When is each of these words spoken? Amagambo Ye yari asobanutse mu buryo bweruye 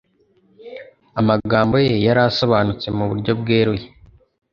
Amagambo 1.19 1.75
Ye 1.85 1.93
yari 2.05 2.21
asobanutse 2.29 2.87
mu 2.97 3.03
buryo 3.09 3.31
bweruye 3.41 3.85